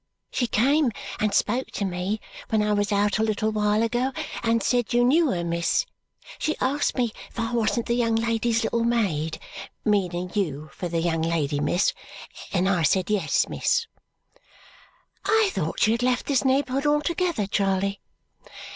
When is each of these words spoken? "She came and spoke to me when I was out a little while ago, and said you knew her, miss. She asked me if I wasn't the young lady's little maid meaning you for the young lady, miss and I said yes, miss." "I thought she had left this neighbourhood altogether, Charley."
"She 0.31 0.47
came 0.47 0.91
and 1.19 1.31
spoke 1.31 1.67
to 1.73 1.85
me 1.85 2.19
when 2.49 2.63
I 2.63 2.73
was 2.73 2.91
out 2.91 3.19
a 3.19 3.23
little 3.23 3.51
while 3.51 3.83
ago, 3.83 4.11
and 4.41 4.63
said 4.63 4.93
you 4.93 5.03
knew 5.03 5.29
her, 5.29 5.43
miss. 5.43 5.85
She 6.39 6.55
asked 6.59 6.97
me 6.97 7.11
if 7.29 7.39
I 7.39 7.53
wasn't 7.53 7.85
the 7.85 7.93
young 7.93 8.15
lady's 8.15 8.63
little 8.63 8.83
maid 8.83 9.37
meaning 9.85 10.31
you 10.33 10.71
for 10.73 10.87
the 10.89 11.01
young 11.01 11.21
lady, 11.21 11.59
miss 11.59 11.93
and 12.51 12.67
I 12.67 12.81
said 12.81 13.11
yes, 13.11 13.47
miss." 13.47 13.85
"I 15.23 15.51
thought 15.53 15.81
she 15.81 15.91
had 15.91 16.01
left 16.01 16.25
this 16.25 16.43
neighbourhood 16.43 16.87
altogether, 16.87 17.45
Charley." 17.45 18.01